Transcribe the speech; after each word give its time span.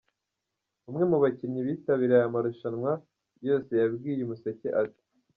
Umwe 0.89 1.03
mu 1.11 1.17
bakinnyi 1.23 1.59
bitabiriye 1.67 2.17
aya 2.19 2.33
marushanwa 2.33 2.91
yose 3.47 3.71
yabwiye 3.81 4.21
Umuseke 4.23 4.67
ati 4.81 5.03